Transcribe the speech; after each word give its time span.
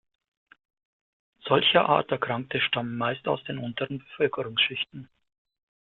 Solcherart 1.45 2.09
Erkrankte 2.09 2.59
stammen 2.59 2.97
meist 2.97 3.27
aus 3.27 3.43
den 3.43 3.59
unteren 3.59 3.99
Bevölkerungsschichten. 3.99 5.11